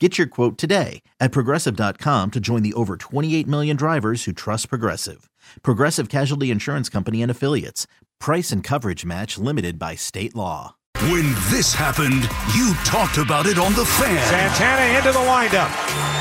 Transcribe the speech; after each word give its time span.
Get 0.00 0.18
your 0.18 0.26
quote 0.26 0.58
today 0.58 1.02
at 1.20 1.30
progressive.com 1.30 2.32
to 2.32 2.40
join 2.40 2.62
the 2.64 2.74
over 2.74 2.96
28 2.96 3.46
million 3.46 3.76
drivers 3.76 4.24
who 4.24 4.32
trust 4.32 4.68
Progressive. 4.68 5.30
Progressive 5.62 6.08
Casualty 6.08 6.50
Insurance 6.50 6.88
Company 6.88 7.22
and 7.22 7.30
Affiliates. 7.30 7.86
Price 8.18 8.50
and 8.50 8.64
coverage 8.64 9.04
match 9.06 9.38
limited 9.38 9.78
by 9.78 9.94
state 9.94 10.34
law. 10.34 10.74
When 10.98 11.30
this 11.50 11.72
happened, 11.72 12.26
you 12.58 12.74
talked 12.82 13.18
about 13.18 13.46
it 13.46 13.56
on 13.58 13.72
The 13.74 13.86
Fan. 13.86 14.18
Santana 14.26 14.98
into 14.98 15.12
the 15.12 15.22
windup. 15.22 15.70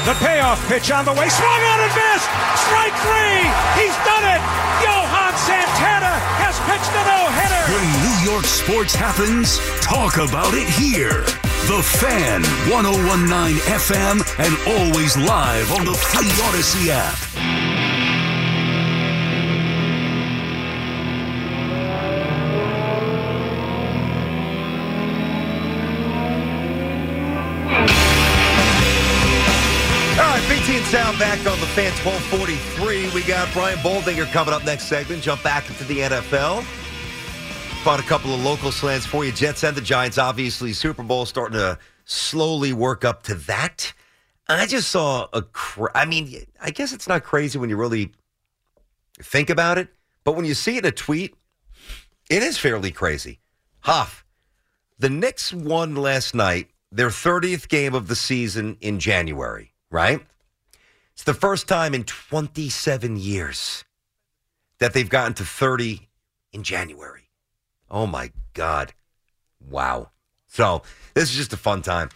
The 0.06 0.14
payoff 0.22 0.62
pitch 0.70 0.92
on 0.92 1.06
the 1.06 1.14
way. 1.14 1.30
Swung 1.30 1.64
on 1.66 1.80
and 1.82 1.94
missed. 1.98 2.30
Strike 2.62 2.94
three. 3.02 3.42
He's 3.82 3.98
done 4.06 4.26
it. 4.38 4.42
Johan 4.86 5.34
Santana 5.50 6.14
has 6.46 6.60
pitched 6.70 6.94
a 6.94 7.04
no-hitter. 7.10 7.64
When 7.74 7.86
New 8.06 8.32
York 8.32 8.46
sports 8.46 8.94
happens, 8.94 9.58
talk 9.82 10.18
about 10.18 10.54
it 10.54 10.70
here. 10.70 11.26
The 11.66 11.82
Fan, 11.82 12.44
1019 12.70 13.56
FM, 13.64 14.20
and 14.38 14.54
always 14.68 15.16
live 15.16 15.72
on 15.72 15.86
the 15.86 15.94
free 15.94 16.30
Odyssey 16.44 16.92
app. 16.92 17.18
All 30.20 30.30
right, 30.30 30.44
BT 30.50 30.78
and 30.80 30.86
Sal 30.88 31.18
back 31.18 31.40
on 31.48 31.58
the 31.62 31.66
fan 31.68 31.94
1243. 32.04 33.10
We 33.16 33.26
got 33.26 33.52
Brian 33.54 33.80
Baldinger 33.80 34.30
coming 34.34 34.54
up 34.54 34.66
next 34.66 34.84
segment. 34.84 35.24
Jump 35.24 35.42
back 35.44 35.70
into 35.70 35.86
the 35.86 36.00
NFL. 36.00 36.83
Found 37.84 38.00
a 38.00 38.08
couple 38.08 38.34
of 38.34 38.42
local 38.42 38.72
slants 38.72 39.06
for 39.06 39.26
you. 39.26 39.34
Jets 39.34 39.62
and 39.66 39.76
the 39.76 39.82
Giants, 39.82 40.18
obviously, 40.18 40.72
Super 40.72 41.04
Bowl 41.04 41.26
starting 41.26 41.58
to 41.58 41.78
slowly 42.06 42.72
work 42.72 43.04
up 43.04 43.24
to 43.24 43.36
that. 43.36 43.92
I 44.48 44.68
just 44.68 44.90
saw 44.90 45.28
a. 45.34 45.42
Cra- 45.42 45.92
I 45.94 46.06
mean, 46.06 46.46
I 46.62 46.72
guess 46.72 46.94
it's 46.94 47.10
not 47.10 47.26
crazy 47.26 47.60
when 47.60 47.70
you 47.70 47.76
really 47.76 48.14
think 49.22 49.50
about 49.50 49.78
it, 49.78 49.90
but 50.24 50.38
when 50.38 50.46
you 50.46 50.54
see 50.54 50.78
it 50.78 50.86
in 50.86 50.90
a 50.90 50.92
tweet, 50.94 51.36
it 52.30 52.42
is 52.42 52.58
fairly 52.58 52.90
crazy. 52.90 53.42
Huff, 53.82 54.24
the 54.98 55.10
Knicks 55.10 55.52
won 55.52 55.94
last 55.94 56.34
night 56.34 56.70
their 56.90 57.10
30th 57.10 57.68
game 57.68 57.94
of 57.94 58.08
the 58.08 58.16
season 58.16 58.78
in 58.80 58.98
January, 58.98 59.74
right? 59.92 60.22
It's 61.16 61.26
the 61.26 61.34
first 61.34 61.68
time 61.68 61.94
in 61.94 62.06
27 62.06 63.18
years 63.18 63.84
that 64.80 64.94
they've 64.94 65.10
gotten 65.10 65.34
to 65.34 65.44
30 65.44 66.08
in 66.54 66.64
January. 66.64 67.23
Oh 67.94 68.08
my 68.08 68.32
God. 68.56 68.92
Wow. 69.70 70.10
So 70.48 70.82
this 71.14 71.30
is 71.30 71.36
just 71.38 71.54
a 71.54 71.58
fun 71.58 71.84
time. 71.84 72.10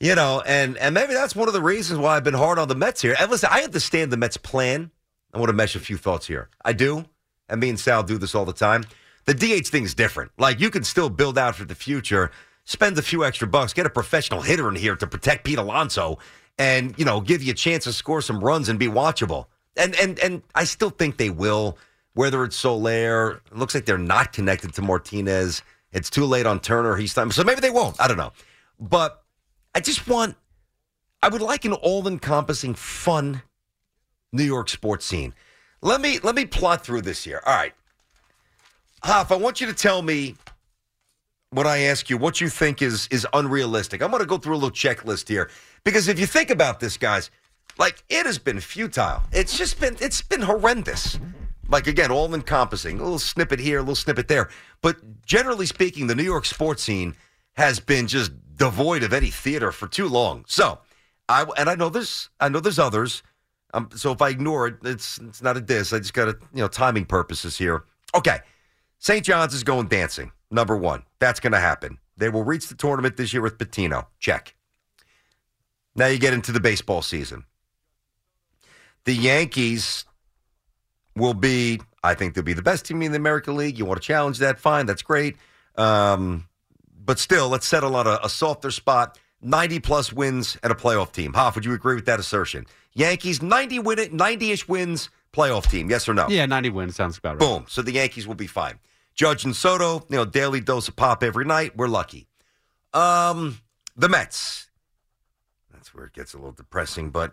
You 0.00 0.14
know, 0.14 0.42
and 0.46 0.78
and 0.78 0.94
maybe 0.94 1.12
that's 1.12 1.34
one 1.34 1.48
of 1.48 1.54
the 1.54 1.60
reasons 1.60 1.98
why 1.98 2.16
I've 2.16 2.24
been 2.24 2.32
hard 2.34 2.60
on 2.60 2.68
the 2.68 2.76
Mets 2.76 3.02
here. 3.02 3.16
And 3.18 3.28
listen, 3.28 3.48
I 3.52 3.62
understand 3.62 4.12
the 4.12 4.16
Mets 4.16 4.36
plan. 4.36 4.92
I 5.34 5.38
want 5.38 5.48
to 5.48 5.54
mesh 5.54 5.74
a 5.74 5.80
few 5.80 5.96
thoughts 5.96 6.28
here. 6.28 6.48
I 6.64 6.72
do. 6.72 7.04
And 7.48 7.60
me 7.60 7.68
and 7.68 7.80
Sal 7.80 8.04
do 8.04 8.16
this 8.16 8.34
all 8.34 8.44
the 8.44 8.52
time. 8.52 8.84
The 9.24 9.34
DH 9.34 9.66
thing 9.66 9.82
is 9.82 9.94
different. 9.94 10.30
Like 10.38 10.60
you 10.60 10.70
can 10.70 10.84
still 10.84 11.10
build 11.10 11.36
out 11.36 11.56
for 11.56 11.64
the 11.64 11.74
future, 11.74 12.30
spend 12.64 12.96
a 12.96 13.02
few 13.02 13.24
extra 13.24 13.48
bucks, 13.48 13.72
get 13.72 13.86
a 13.86 13.90
professional 13.90 14.40
hitter 14.40 14.68
in 14.68 14.76
here 14.76 14.94
to 14.94 15.06
protect 15.06 15.44
Pete 15.44 15.58
Alonso, 15.58 16.18
and 16.58 16.96
you 16.96 17.04
know, 17.04 17.20
give 17.20 17.42
you 17.42 17.50
a 17.50 17.56
chance 17.56 17.84
to 17.84 17.92
score 17.92 18.22
some 18.22 18.38
runs 18.42 18.68
and 18.68 18.78
be 18.78 18.86
watchable. 18.86 19.46
And 19.76 19.96
and 19.96 20.18
and 20.20 20.42
I 20.54 20.62
still 20.62 20.90
think 20.90 21.16
they 21.16 21.30
will. 21.30 21.76
Whether 22.14 22.44
it's 22.44 22.56
Soler, 22.56 23.42
it 23.50 23.56
looks 23.56 23.74
like 23.74 23.84
they're 23.84 23.98
not 23.98 24.32
connected 24.32 24.74
to 24.74 24.82
Martinez. 24.82 25.62
It's 25.92 26.10
too 26.10 26.24
late 26.24 26.46
on 26.46 26.60
Turner. 26.60 26.96
He's 26.96 27.14
time, 27.14 27.30
so 27.30 27.44
maybe 27.44 27.60
they 27.60 27.70
won't. 27.70 28.00
I 28.00 28.08
don't 28.08 28.16
know, 28.16 28.32
but 28.80 29.22
I 29.74 29.80
just 29.80 30.06
want. 30.08 30.36
I 31.22 31.28
would 31.28 31.42
like 31.42 31.64
an 31.64 31.72
all-encompassing, 31.72 32.74
fun 32.74 33.42
New 34.32 34.44
York 34.44 34.68
sports 34.68 35.04
scene. 35.04 35.34
Let 35.80 36.00
me 36.00 36.18
let 36.20 36.34
me 36.34 36.44
plot 36.44 36.84
through 36.84 37.02
this 37.02 37.24
here. 37.24 37.40
All 37.46 37.54
right, 37.54 37.72
Hoff, 39.02 39.30
I 39.30 39.36
want 39.36 39.60
you 39.60 39.66
to 39.68 39.74
tell 39.74 40.02
me 40.02 40.34
when 41.50 41.66
I 41.66 41.78
ask 41.78 42.10
you 42.10 42.18
what 42.18 42.40
you 42.40 42.48
think 42.48 42.82
is 42.82 43.08
is 43.10 43.26
unrealistic. 43.32 44.02
I'm 44.02 44.10
going 44.10 44.22
to 44.22 44.26
go 44.26 44.38
through 44.38 44.54
a 44.54 44.56
little 44.56 44.70
checklist 44.70 45.28
here 45.28 45.50
because 45.84 46.08
if 46.08 46.18
you 46.18 46.26
think 46.26 46.50
about 46.50 46.80
this, 46.80 46.96
guys, 46.96 47.30
like 47.78 48.02
it 48.08 48.26
has 48.26 48.38
been 48.38 48.60
futile. 48.60 49.22
It's 49.32 49.56
just 49.56 49.80
been 49.80 49.96
it's 50.00 50.20
been 50.20 50.42
horrendous. 50.42 51.18
Like 51.68 51.86
again, 51.86 52.10
all 52.10 52.34
encompassing. 52.34 52.98
A 52.98 53.02
little 53.02 53.18
snippet 53.18 53.60
here, 53.60 53.78
a 53.78 53.82
little 53.82 53.94
snippet 53.94 54.28
there. 54.28 54.48
But 54.80 55.24
generally 55.24 55.66
speaking, 55.66 56.06
the 56.06 56.14
New 56.14 56.22
York 56.24 56.44
sports 56.44 56.82
scene 56.82 57.14
has 57.54 57.78
been 57.78 58.06
just 58.06 58.32
devoid 58.56 59.02
of 59.02 59.12
any 59.12 59.30
theater 59.30 59.70
for 59.70 59.86
too 59.86 60.08
long. 60.08 60.44
So, 60.48 60.78
I 61.28 61.44
and 61.56 61.68
I 61.68 61.74
know 61.74 61.88
there's 61.88 62.30
I 62.40 62.48
know 62.48 62.60
there's 62.60 62.78
others. 62.78 63.22
Um, 63.74 63.90
so 63.94 64.12
if 64.12 64.22
I 64.22 64.30
ignore 64.30 64.66
it, 64.66 64.76
it's 64.82 65.18
it's 65.18 65.42
not 65.42 65.56
a 65.56 65.60
diss. 65.60 65.92
I 65.92 65.98
just 65.98 66.14
got 66.14 66.24
to 66.26 66.38
you 66.54 66.62
know 66.62 66.68
timing 66.68 67.04
purposes 67.04 67.58
here. 67.58 67.84
Okay, 68.14 68.38
St. 68.98 69.24
John's 69.24 69.54
is 69.54 69.62
going 69.64 69.88
dancing. 69.88 70.32
Number 70.50 70.76
one, 70.76 71.02
that's 71.20 71.40
going 71.40 71.52
to 71.52 71.60
happen. 71.60 71.98
They 72.16 72.30
will 72.30 72.44
reach 72.44 72.68
the 72.68 72.74
tournament 72.74 73.16
this 73.16 73.32
year 73.32 73.42
with 73.42 73.58
Pitino. 73.58 74.06
Check. 74.18 74.54
Now 75.94 76.06
you 76.06 76.18
get 76.18 76.32
into 76.32 76.52
the 76.52 76.60
baseball 76.60 77.02
season. 77.02 77.44
The 79.04 79.14
Yankees 79.14 80.04
will 81.18 81.34
be, 81.34 81.80
I 82.02 82.14
think 82.14 82.34
they'll 82.34 82.44
be 82.44 82.52
the 82.52 82.62
best 82.62 82.86
team 82.86 83.02
in 83.02 83.12
the 83.12 83.16
American 83.16 83.56
League. 83.56 83.78
You 83.78 83.84
want 83.84 84.00
to 84.00 84.06
challenge 84.06 84.38
that? 84.38 84.58
Fine, 84.58 84.86
that's 84.86 85.02
great. 85.02 85.36
Um, 85.76 86.48
but 87.04 87.18
still, 87.18 87.48
let's 87.48 87.66
settle 87.66 87.96
on 87.96 88.06
a, 88.06 88.18
a 88.22 88.28
softer 88.28 88.70
spot. 88.70 89.18
90 89.40 89.80
plus 89.80 90.12
wins 90.12 90.58
and 90.62 90.72
a 90.72 90.74
playoff 90.74 91.12
team. 91.12 91.32
Hoff, 91.32 91.54
would 91.54 91.64
you 91.64 91.72
agree 91.72 91.94
with 91.94 92.06
that 92.06 92.18
assertion? 92.18 92.66
Yankees 92.92 93.40
90 93.40 93.78
win 93.80 93.98
it, 93.98 94.12
90-ish 94.12 94.66
wins, 94.66 95.10
playoff 95.32 95.70
team. 95.70 95.88
Yes 95.88 96.08
or 96.08 96.14
no? 96.14 96.26
Yeah, 96.28 96.46
90 96.46 96.70
wins 96.70 96.96
sounds 96.96 97.18
about 97.18 97.40
right. 97.40 97.40
Boom. 97.40 97.66
So 97.68 97.82
the 97.82 97.92
Yankees 97.92 98.26
will 98.26 98.34
be 98.34 98.48
fine. 98.48 98.80
Judge 99.14 99.44
and 99.44 99.54
Soto, 99.54 100.04
you 100.08 100.16
know, 100.16 100.24
daily 100.24 100.60
dose 100.60 100.88
of 100.88 100.96
pop 100.96 101.22
every 101.22 101.44
night. 101.44 101.76
We're 101.76 101.88
lucky. 101.88 102.26
Um, 102.92 103.60
the 103.96 104.08
Mets. 104.08 104.70
That's 105.72 105.94
where 105.94 106.06
it 106.06 106.12
gets 106.12 106.34
a 106.34 106.36
little 106.36 106.52
depressing, 106.52 107.10
but 107.10 107.32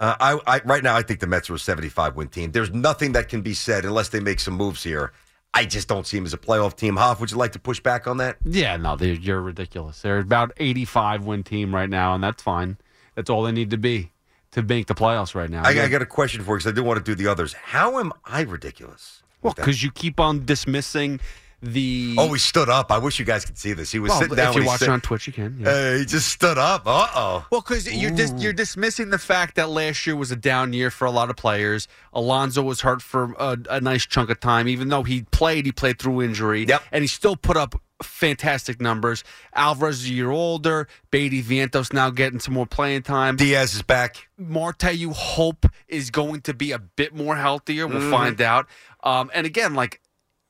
uh, 0.00 0.14
I, 0.20 0.56
I 0.56 0.60
right 0.64 0.82
now 0.82 0.96
I 0.96 1.02
think 1.02 1.20
the 1.20 1.26
Mets 1.26 1.48
are 1.50 1.54
a 1.54 1.58
75 1.58 2.16
win 2.16 2.28
team. 2.28 2.52
There's 2.52 2.72
nothing 2.72 3.12
that 3.12 3.28
can 3.28 3.42
be 3.42 3.54
said 3.54 3.84
unless 3.84 4.08
they 4.08 4.20
make 4.20 4.40
some 4.40 4.54
moves 4.54 4.82
here. 4.82 5.12
I 5.54 5.64
just 5.64 5.88
don't 5.88 6.06
see 6.06 6.18
them 6.18 6.26
as 6.26 6.34
a 6.34 6.38
playoff 6.38 6.76
team. 6.76 6.96
Hoff, 6.96 7.18
would 7.20 7.30
you 7.30 7.38
like 7.38 7.52
to 7.52 7.58
push 7.58 7.80
back 7.80 8.06
on 8.06 8.18
that? 8.18 8.36
Yeah, 8.44 8.76
no, 8.76 8.94
they're, 8.96 9.14
you're 9.14 9.40
ridiculous. 9.40 10.02
They're 10.02 10.18
about 10.18 10.52
85 10.58 11.24
win 11.24 11.42
team 11.44 11.74
right 11.74 11.88
now, 11.88 12.14
and 12.14 12.22
that's 12.22 12.42
fine. 12.42 12.76
That's 13.14 13.30
all 13.30 13.42
they 13.42 13.52
need 13.52 13.70
to 13.70 13.78
be 13.78 14.12
to 14.50 14.62
make 14.62 14.86
the 14.86 14.94
playoffs 14.94 15.34
right 15.34 15.48
now. 15.48 15.62
I, 15.64 15.70
I 15.70 15.88
got 15.88 16.02
a 16.02 16.06
question 16.06 16.42
for 16.44 16.52
you 16.52 16.58
because 16.58 16.72
I 16.72 16.74
do 16.74 16.82
want 16.82 16.98
to 16.98 17.04
do 17.04 17.14
the 17.14 17.30
others. 17.30 17.54
How 17.54 17.98
am 17.98 18.12
I 18.26 18.42
ridiculous? 18.42 19.22
well, 19.42 19.54
because 19.54 19.82
you 19.82 19.90
keep 19.90 20.20
on 20.20 20.44
dismissing 20.44 21.20
the. 21.62 22.14
Oh, 22.18 22.32
he 22.32 22.38
stood 22.38 22.68
up. 22.68 22.90
I 22.92 22.98
wish 22.98 23.18
you 23.18 23.24
guys 23.24 23.44
could 23.44 23.58
see 23.58 23.72
this. 23.72 23.90
He 23.90 23.98
was 23.98 24.10
well, 24.10 24.20
sitting 24.20 24.36
down. 24.36 24.50
if 24.50 24.56
you're 24.56 24.66
watching 24.66 24.90
on 24.90 25.00
Twitch, 25.00 25.26
you 25.26 25.32
can. 25.32 25.58
Yeah. 25.60 25.68
Uh, 25.68 25.98
he 25.98 26.04
just 26.04 26.28
stood 26.28 26.58
up. 26.58 26.82
Uh 26.86 27.08
oh. 27.14 27.46
Well, 27.50 27.60
because 27.60 27.92
you're 27.92 28.10
dis- 28.10 28.34
you're 28.36 28.52
dismissing 28.52 29.10
the 29.10 29.18
fact 29.18 29.56
that 29.56 29.68
last 29.70 30.06
year 30.06 30.16
was 30.16 30.30
a 30.30 30.36
down 30.36 30.72
year 30.72 30.90
for 30.90 31.04
a 31.06 31.10
lot 31.10 31.30
of 31.30 31.36
players. 31.36 31.88
Alonso 32.12 32.62
was 32.62 32.80
hurt 32.82 33.02
for 33.02 33.34
a, 33.38 33.56
a 33.70 33.80
nice 33.80 34.06
chunk 34.06 34.30
of 34.30 34.40
time, 34.40 34.68
even 34.68 34.88
though 34.88 35.02
he 35.02 35.22
played. 35.22 35.66
He 35.66 35.72
played 35.72 35.98
through 35.98 36.22
injury, 36.22 36.64
Yep. 36.66 36.82
and 36.92 37.02
he 37.02 37.08
still 37.08 37.36
put 37.36 37.56
up 37.56 37.74
fantastic 38.02 38.80
numbers. 38.80 39.24
Alvarez 39.54 40.00
is 40.04 40.10
a 40.10 40.12
year 40.12 40.30
older. 40.30 40.86
Baty 41.10 41.42
Vientos 41.42 41.92
now 41.92 42.10
getting 42.10 42.38
some 42.40 42.54
more 42.54 42.66
playing 42.66 43.02
time. 43.02 43.36
Diaz 43.36 43.74
is 43.74 43.82
back. 43.82 44.28
Marte, 44.36 44.94
you 44.94 45.12
hope 45.12 45.64
is 45.88 46.10
going 46.10 46.42
to 46.42 46.52
be 46.54 46.72
a 46.72 46.78
bit 46.78 47.14
more 47.14 47.36
healthier. 47.36 47.86
We'll 47.86 48.10
find 48.10 48.40
out. 48.40 48.66
Um, 49.02 49.30
and 49.32 49.46
again, 49.46 49.74
like 49.74 50.00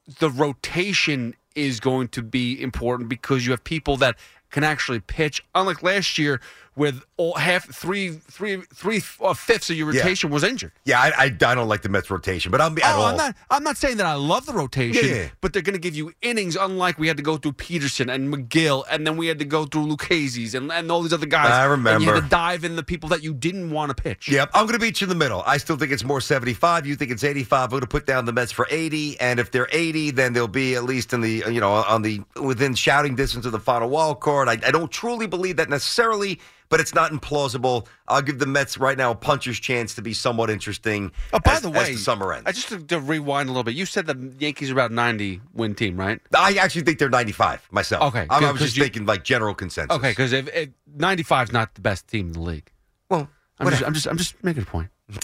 the 0.06 0.30
rotation 0.30 1.34
is 1.54 1.80
going 1.80 2.08
to 2.08 2.22
be 2.22 2.60
important 2.60 3.08
because 3.08 3.44
you 3.44 3.52
have 3.52 3.64
people 3.64 3.96
that 3.96 4.16
can 4.50 4.62
actually 4.62 5.00
pitch. 5.00 5.44
Unlike 5.54 5.82
last 5.82 6.18
year, 6.18 6.40
with 6.76 7.02
all 7.16 7.34
half 7.34 7.64
three, 7.74 8.10
three, 8.10 8.60
three 8.74 9.00
uh, 9.22 9.32
fifths 9.34 9.70
of 9.70 9.76
your 9.76 9.92
Yeah. 9.92 10.00
rotation 10.02 10.28
was 10.30 10.44
injured. 10.44 10.72
Yeah, 10.84 11.00
I, 11.00 11.08
I, 11.08 11.24
I 11.24 11.28
don't 11.30 11.68
like 11.68 11.80
the 11.82 11.88
Mets 11.88 12.10
rotation, 12.10 12.52
but 12.52 12.60
I'm 12.60 12.76
at 12.78 12.84
Oh, 12.84 12.88
all. 13.00 13.04
I'm 13.06 13.16
not. 13.16 13.34
I'm 13.50 13.62
not 13.64 13.76
saying 13.78 13.96
that 13.96 14.04
I 14.06 14.12
love 14.14 14.44
the 14.46 14.52
rotation, 14.52 15.04
Yeah, 15.08 15.14
yeah. 15.14 15.28
but 15.40 15.52
they're 15.54 15.62
going 15.62 15.72
to 15.74 15.80
give 15.80 15.96
you 15.96 16.12
innings. 16.22 16.54
Unlike 16.54 16.98
we 16.98 17.08
had 17.08 17.16
to 17.16 17.22
go 17.22 17.38
through 17.38 17.52
Peterson 17.54 18.10
and 18.10 18.32
Megill, 18.32 18.84
and 18.90 19.06
then 19.06 19.16
we 19.16 19.26
had 19.26 19.38
to 19.38 19.44
go 19.46 19.64
through 19.64 19.86
Lucchesi's 19.86 20.54
and, 20.54 20.70
and 20.70 20.92
all 20.92 21.00
these 21.02 21.14
other 21.14 21.24
guys. 21.26 21.50
I 21.50 21.62
And 21.64 21.66
you 21.66 21.70
remember. 21.70 22.14
had 22.14 22.22
to 22.24 22.28
dive 22.28 22.64
in 22.64 22.76
the 22.76 22.82
people 22.82 23.08
that 23.08 23.22
you 23.22 23.32
didn't 23.32 23.70
want 23.70 23.96
to 23.96 24.00
pitch. 24.02 24.28
Yep, 24.28 24.50
I'm 24.52 24.66
going 24.66 24.78
to 24.78 24.84
beat 24.84 25.00
you 25.00 25.06
in 25.06 25.08
the 25.08 25.14
middle. 25.14 25.42
I 25.46 25.56
still 25.56 25.76
think 25.76 25.92
it's 25.92 26.04
more 26.04 26.20
75. 26.20 26.86
You 26.86 26.94
think 26.94 27.10
it's 27.10 27.24
85. 27.24 27.64
I'm 27.64 27.70
going 27.70 27.80
to 27.80 27.86
put 27.86 28.04
down 28.06 28.26
the 28.26 28.32
Mets 28.34 28.52
for 28.52 28.66
80. 28.70 29.18
And 29.18 29.40
if 29.40 29.50
they're 29.50 29.68
80, 29.72 30.10
then 30.10 30.34
they'll 30.34 30.46
be 30.46 30.74
at 30.74 30.84
least 30.84 31.12
in 31.14 31.22
the, 31.22 31.42
you 31.50 31.60
know, 31.60 31.72
on 31.72 32.02
the 32.02 32.20
within 32.40 32.74
shouting 32.74 33.14
distance 33.16 33.46
of 33.46 33.52
the 33.52 33.60
final 33.60 33.88
wild 33.88 34.20
card. 34.20 34.48
I, 34.48 34.52
I 34.52 34.70
don't 34.70 34.90
truly 34.92 35.26
believe 35.26 35.56
that 35.56 35.70
necessarily, 35.70 36.38
but 36.68 36.80
it's 36.80 36.94
not 36.94 37.12
implausible. 37.12 37.86
I'll 38.08 38.22
give 38.22 38.38
the 38.38 38.46
Mets 38.46 38.78
right 38.78 38.96
now 38.96 39.10
a 39.10 39.14
puncher's 39.14 39.58
chance 39.58 39.94
to 39.94 40.02
be 40.02 40.12
somewhat 40.12 40.50
interesting. 40.50 41.12
Oh, 41.32 41.38
by 41.40 41.54
as, 41.54 41.62
the 41.62 41.70
way, 41.70 41.92
the 41.92 41.98
summer 41.98 42.32
ends. 42.32 42.44
I 42.46 42.52
just 42.52 42.68
to, 42.68 42.78
to 42.78 43.00
rewind 43.00 43.48
a 43.48 43.52
little 43.52 43.64
bit. 43.64 43.74
You 43.74 43.86
said 43.86 44.06
the 44.06 44.32
Yankees 44.38 44.70
are 44.70 44.74
about 44.74 44.92
90 44.92 45.40
win 45.54 45.74
team, 45.74 45.98
right? 45.98 46.20
I 46.34 46.54
actually 46.54 46.82
think 46.82 46.98
they're 46.98 47.08
95 47.08 47.68
myself. 47.70 48.14
Okay, 48.14 48.26
I, 48.30 48.44
I 48.44 48.52
was 48.52 48.60
just 48.60 48.76
you- 48.76 48.82
thinking 48.82 49.06
like 49.06 49.24
general 49.24 49.54
consensus. 49.54 49.96
Okay, 49.96 50.10
because 50.10 50.32
if, 50.32 50.48
if 50.54 50.70
95 50.96 51.48
is 51.48 51.52
not 51.52 51.74
the 51.74 51.80
best 51.80 52.08
team 52.08 52.26
in 52.28 52.32
the 52.32 52.40
league, 52.40 52.70
well, 53.10 53.28
I'm 53.58 53.70
just, 53.70 53.82
I'm 53.82 53.94
just 53.94 54.06
I'm 54.06 54.16
just 54.18 54.42
making 54.44 54.62
a 54.62 54.66
point. 54.66 54.90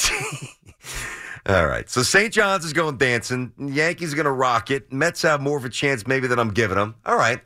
All 1.47 1.67
right. 1.67 1.91
So 1.91 2.03
St. 2.03 2.33
John's 2.33 2.65
is 2.65 2.73
going 2.73 2.99
dancing. 2.99 3.53
Yankees 3.59 4.13
are 4.13 4.17
going 4.17 4.27
to 4.27 4.33
rock 4.33 4.71
it. 4.71 4.93
Mets 4.93 5.23
have 5.23 5.41
more 5.41 5.57
of 5.59 5.65
a 5.65 5.69
chance 5.69 6.07
maybe 6.07 6.29
than 6.29 6.39
I'm 6.39 6.53
giving 6.53 6.77
them. 6.77 6.95
All 7.05 7.17
right. 7.17 7.41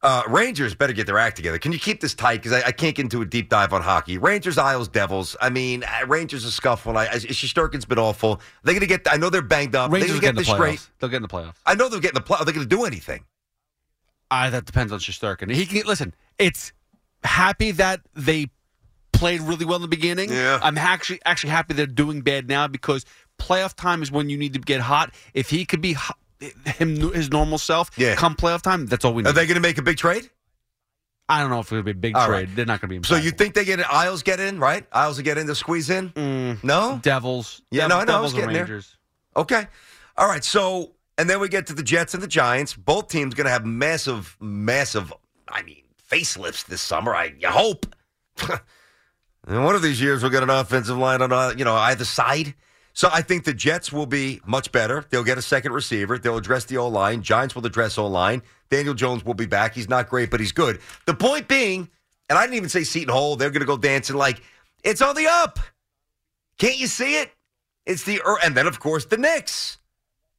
Uh, 0.00 0.22
Rangers 0.28 0.76
better 0.76 0.92
get 0.92 1.06
their 1.06 1.18
act 1.18 1.34
together. 1.36 1.58
Can 1.58 1.72
you 1.72 1.78
keep 1.78 2.00
this 2.00 2.14
tight? 2.14 2.36
Because 2.42 2.52
I, 2.52 2.68
I 2.68 2.72
can't 2.72 2.94
get 2.94 3.02
into 3.02 3.20
a 3.20 3.26
deep 3.26 3.48
dive 3.48 3.72
on 3.72 3.82
hockey. 3.82 4.16
Rangers, 4.16 4.56
Isles, 4.56 4.86
Devils. 4.86 5.36
I 5.40 5.50
mean, 5.50 5.82
uh, 5.82 6.06
Rangers 6.06 6.46
are 6.46 6.52
scuffling. 6.52 6.96
I, 6.96 7.06
I, 7.06 7.14
Shesterkin's 7.16 7.84
been 7.84 7.98
awful. 7.98 8.40
They're 8.62 8.74
going 8.74 8.80
to 8.80 8.86
get. 8.86 9.06
I 9.10 9.16
know 9.16 9.28
they're 9.28 9.42
banged 9.42 9.74
up. 9.74 9.90
Rangers 9.90 10.12
they're 10.12 10.20
get 10.20 10.36
get 10.36 10.44
the 10.44 10.50
playoffs. 10.52 10.54
straight. 10.54 10.90
They'll 11.00 11.10
get 11.10 11.16
in 11.16 11.22
the 11.22 11.28
playoffs. 11.28 11.56
I 11.66 11.74
know 11.74 11.88
they'll 11.88 11.98
get 11.98 12.12
in 12.12 12.14
the 12.14 12.20
play. 12.20 12.38
Are 12.38 12.44
they 12.44 12.52
going 12.52 12.68
to 12.68 12.76
do 12.76 12.84
anything? 12.84 13.24
I 14.30 14.50
that 14.50 14.66
depends 14.66 14.92
on 14.92 15.00
Shosturkin. 15.00 15.52
He 15.52 15.66
can 15.66 15.84
listen. 15.86 16.14
It's 16.38 16.72
happy 17.24 17.72
that 17.72 18.00
they 18.14 18.50
played 19.12 19.40
really 19.40 19.64
well 19.64 19.76
in 19.76 19.82
the 19.82 19.88
beginning. 19.88 20.30
Yeah. 20.30 20.60
I'm 20.62 20.78
actually 20.78 21.20
actually 21.24 21.50
happy 21.50 21.74
they're 21.74 21.86
doing 21.86 22.20
bad 22.20 22.48
now 22.48 22.68
because 22.68 23.04
playoff 23.38 23.74
time 23.74 24.02
is 24.02 24.12
when 24.12 24.30
you 24.30 24.38
need 24.38 24.52
to 24.52 24.60
get 24.60 24.80
hot. 24.80 25.12
If 25.34 25.50
he 25.50 25.64
could 25.64 25.80
be 25.80 25.94
hot, 25.94 26.16
him 26.40 26.96
his 27.12 27.30
normal 27.30 27.58
self, 27.58 27.90
Yeah. 27.96 28.14
come 28.14 28.34
playoff 28.36 28.62
time, 28.62 28.86
that's 28.86 29.04
all 29.04 29.12
we 29.14 29.22
need. 29.22 29.28
Are 29.30 29.32
they 29.32 29.46
going 29.46 29.56
to 29.56 29.60
make 29.60 29.78
a 29.78 29.82
big 29.82 29.96
trade? 29.96 30.28
I 31.28 31.40
don't 31.40 31.50
know 31.50 31.60
if 31.60 31.70
it'll 31.70 31.82
be 31.84 31.90
a 31.90 31.94
big 31.94 32.16
All 32.16 32.26
trade. 32.26 32.48
right. 32.48 32.56
They're 32.56 32.64
not 32.64 32.80
going 32.80 32.88
to 32.94 33.00
be. 33.00 33.06
So 33.06 33.16
you 33.16 33.30
think 33.32 33.54
they 33.54 33.64
get 33.66 33.80
it? 33.80 33.86
Isles 33.92 34.22
get 34.22 34.40
in, 34.40 34.58
right? 34.58 34.86
Isles 34.92 35.18
will 35.18 35.24
get 35.24 35.36
in 35.36 35.46
to 35.48 35.54
squeeze 35.54 35.90
in? 35.90 36.08
Mm, 36.10 36.64
No? 36.64 36.98
Devils? 37.02 37.60
Yeah, 37.70 37.82
Dev- 37.82 37.88
no, 37.90 37.98
I 37.98 38.04
know, 38.04 38.16
I 38.16 38.20
was 38.20 38.32
Devils 38.32 38.46
and 38.46 38.54
there. 38.54 38.62
Rangers. 38.62 38.96
Okay. 39.36 39.66
All 40.16 40.26
right. 40.26 40.42
So, 40.42 40.92
and 41.18 41.28
then 41.28 41.38
we 41.40 41.48
get 41.50 41.66
to 41.66 41.74
the 41.74 41.82
Jets 41.82 42.14
and 42.14 42.22
the 42.22 42.26
Giants. 42.28 42.72
Both 42.74 43.08
teams 43.08 43.34
going 43.34 43.44
to 43.44 43.50
have 43.50 43.66
massive, 43.66 44.36
massive, 44.40 45.12
I 45.48 45.62
mean, 45.62 45.82
facelifts 46.10 46.64
this 46.64 46.80
summer. 46.80 47.14
I 47.14 47.34
you 47.38 47.48
hope. 47.48 47.94
and 49.46 49.64
one 49.64 49.74
of 49.74 49.82
these 49.82 50.00
years 50.00 50.22
we'll 50.22 50.32
get 50.32 50.42
an 50.42 50.48
offensive 50.50 50.96
line 50.96 51.20
on, 51.20 51.30
uh, 51.32 51.52
you 51.56 51.64
know, 51.64 51.74
either 51.74 52.06
side. 52.06 52.54
So 52.98 53.08
I 53.12 53.22
think 53.22 53.44
the 53.44 53.54
Jets 53.54 53.92
will 53.92 54.06
be 54.06 54.40
much 54.44 54.72
better. 54.72 55.04
They'll 55.08 55.22
get 55.22 55.38
a 55.38 55.42
second 55.42 55.70
receiver. 55.70 56.18
They'll 56.18 56.36
address 56.36 56.64
the 56.64 56.78
O 56.78 56.88
line. 56.88 57.22
Giants 57.22 57.54
will 57.54 57.64
address 57.64 57.96
O 57.96 58.08
line. 58.08 58.42
Daniel 58.70 58.92
Jones 58.92 59.24
will 59.24 59.34
be 59.34 59.46
back. 59.46 59.72
He's 59.72 59.88
not 59.88 60.08
great, 60.08 60.32
but 60.32 60.40
he's 60.40 60.50
good. 60.50 60.80
The 61.06 61.14
point 61.14 61.46
being, 61.46 61.88
and 62.28 62.36
I 62.36 62.42
didn't 62.42 62.56
even 62.56 62.68
say 62.68 62.82
Seton 62.82 63.14
Hall. 63.14 63.36
They're 63.36 63.50
going 63.50 63.60
to 63.60 63.66
go 63.66 63.76
dancing 63.76 64.16
like 64.16 64.42
it's 64.82 65.00
on 65.00 65.14
the 65.14 65.28
up. 65.28 65.60
Can't 66.58 66.76
you 66.76 66.88
see 66.88 67.20
it? 67.20 67.30
It's 67.86 68.02
the 68.02 68.20
er- 68.26 68.40
and 68.42 68.56
then 68.56 68.66
of 68.66 68.80
course 68.80 69.04
the 69.04 69.16
Knicks, 69.16 69.78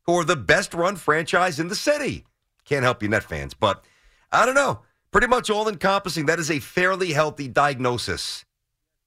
who 0.02 0.16
are 0.16 0.26
the 0.26 0.36
best 0.36 0.74
run 0.74 0.98
franchise 0.98 1.62
in 1.62 1.70
the 1.70 1.76
city. 1.76 2.26
Can't 2.66 2.84
help 2.84 3.02
you, 3.02 3.08
Net 3.08 3.24
fans, 3.24 3.54
but 3.54 3.86
I 4.34 4.46
don't 4.46 4.54
know. 4.54 4.82
Pretty 5.12 5.28
much 5.28 5.50
all 5.50 5.70
encompassing. 5.70 6.26
That 6.26 6.40
is 6.40 6.52
a 6.52 6.60
fairly 6.60 7.14
healthy 7.14 7.48
diagnosis. 7.48 8.44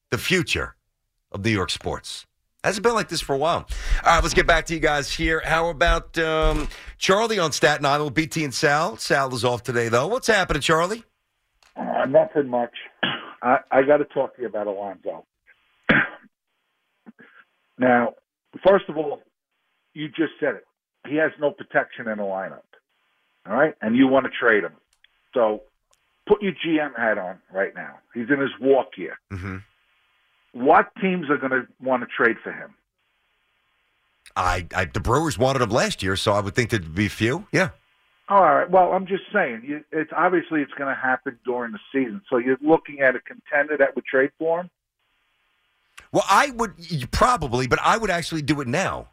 The 0.08 0.16
future 0.16 0.75
of 1.31 1.44
New 1.44 1.50
York 1.50 1.69
sports 1.69 2.25
hasn't 2.64 2.82
been 2.82 2.94
like 2.94 3.09
this 3.09 3.20
for 3.20 3.35
a 3.35 3.38
while. 3.38 3.67
All 4.05 4.14
right, 4.14 4.23
let's 4.23 4.35
get 4.35 4.47
back 4.47 4.67
to 4.67 4.75
you 4.75 4.81
guys 4.81 5.12
here. 5.12 5.43
How 5.44 5.69
about 5.69 6.17
um, 6.19 6.69
Charlie 6.99 7.38
on 7.38 7.53
Staten 7.53 7.85
Island? 7.85 8.14
BT 8.14 8.44
and 8.44 8.55
Sal. 8.55 8.97
Sal 8.97 9.35
is 9.35 9.44
off 9.44 9.62
today 9.62 9.88
though. 9.88 10.06
What's 10.06 10.26
happening, 10.26 10.62
Charlie? 10.62 11.05
Uh, 11.76 12.06
nothing 12.09 12.49
much. 12.49 12.73
I, 13.43 13.59
I 13.70 13.82
got 13.82 13.99
to 13.99 14.05
talk 14.05 14.37
to 14.37 14.43
you 14.43 14.49
about 14.49 14.67
Alonso. 14.67 15.25
now, 17.79 18.14
first 18.67 18.88
of 18.88 18.97
all, 18.97 19.20
you 19.94 20.09
just 20.09 20.32
said 20.38 20.55
it. 20.55 20.64
He 21.09 21.17
has 21.17 21.32
no 21.41 21.50
protection 21.50 22.09
in 22.09 22.19
the 22.19 22.25
lineup. 22.25 22.62
All 23.47 23.55
right? 23.55 23.75
And 23.81 23.97
you 23.97 24.06
want 24.06 24.26
to 24.26 24.31
trade 24.31 24.62
him. 24.62 24.73
So 25.35 25.62
put 26.26 26.43
your 26.43 26.53
GM 26.53 26.97
hat 26.97 27.19
on 27.19 27.38
right 27.53 27.75
now. 27.75 27.97
He's 28.14 28.31
in 28.31 28.41
his 28.41 28.50
walk 28.61 28.91
year. 28.97 29.19
Mm-hmm. 29.32 29.56
What 30.52 30.90
teams 31.00 31.31
are 31.31 31.38
going 31.38 31.52
to 31.52 31.66
want 31.81 32.02
to 32.02 32.06
trade 32.06 32.37
for 32.43 32.52
him? 32.52 32.75
I, 34.37 34.66
I 34.75 34.87
the 34.87 35.00
Brewers 35.00 35.38
wanted 35.38 35.62
him 35.62 35.70
last 35.70 36.02
year, 36.02 36.16
so 36.16 36.32
I 36.32 36.40
would 36.40 36.54
think 36.54 36.70
there'd 36.70 36.94
be 36.94 37.06
a 37.06 37.10
few. 37.10 37.46
Yeah. 37.52 37.70
All 38.28 38.43
right. 38.43 38.70
Well, 38.70 38.93
I'm 38.93 39.06
just 39.06 39.25
saying. 39.32 39.62
You, 39.66 39.84
it's 39.93 40.10
obviously 40.16 40.62
it's 40.62 40.72
going 40.72 40.94
to 40.94 41.00
happen 41.00 41.38
during 41.44 41.72
the 41.72 41.78
season. 41.93 42.22
So 42.31 42.38
you're 42.38 42.56
looking 42.62 43.00
at 43.00 43.14
a 43.14 43.20
contender 43.20 43.76
that 43.78 43.94
would 43.94 44.06
trade 44.06 44.31
for 44.38 44.60
him. 44.60 44.70
Well, 46.12 46.25
I 46.28 46.50
would 46.50 46.75
probably, 47.10 47.66
but 47.66 47.78
I 47.82 47.96
would 47.96 48.10
actually 48.10 48.43
do 48.43 48.60
it 48.60 48.69
now. 48.69 49.08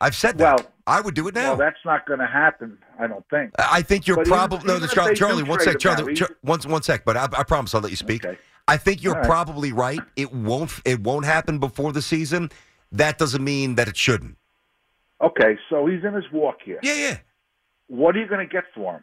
I've 0.00 0.14
said 0.14 0.38
that. 0.38 0.56
Well- 0.56 0.72
I 0.86 1.02
would 1.02 1.14
do 1.14 1.28
it 1.28 1.34
now. 1.34 1.50
Well, 1.50 1.56
that's 1.58 1.84
not 1.84 2.06
going 2.06 2.20
to 2.20 2.26
happen. 2.26 2.78
I 2.98 3.06
don't 3.06 3.24
think. 3.28 3.50
I 3.58 3.82
think 3.82 4.06
you're 4.06 4.24
probably 4.24 4.66
no. 4.66 4.76
even 4.76 4.88
Charlie, 4.88 5.14
Charlie 5.14 5.42
one 5.42 5.60
sec, 5.60 5.78
Charlie, 5.78 6.14
now, 6.14 6.14
Char- 6.14 6.36
one 6.40 6.60
one 6.60 6.82
sec. 6.82 7.04
But 7.04 7.18
I, 7.18 7.24
I 7.24 7.42
promise 7.42 7.74
I'll 7.74 7.82
let 7.82 7.90
you 7.90 7.96
speak. 7.96 8.24
Okay. 8.24 8.38
I 8.68 8.76
think 8.76 9.02
you're 9.02 9.14
right. 9.14 9.24
probably 9.24 9.72
right. 9.72 10.00
It 10.16 10.32
won't. 10.32 10.70
It 10.84 11.00
won't 11.00 11.24
happen 11.24 11.58
before 11.58 11.92
the 11.92 12.02
season. 12.02 12.50
That 12.92 13.18
doesn't 13.18 13.42
mean 13.42 13.74
that 13.76 13.88
it 13.88 13.96
shouldn't. 13.96 14.36
Okay, 15.20 15.58
so 15.68 15.86
he's 15.86 16.04
in 16.04 16.14
his 16.14 16.30
walk 16.32 16.58
here. 16.64 16.78
Yeah, 16.82 16.94
yeah. 16.94 17.18
What 17.88 18.14
are 18.14 18.20
you 18.20 18.28
going 18.28 18.46
to 18.46 18.52
get 18.52 18.64
for 18.74 18.94
him? 18.94 19.02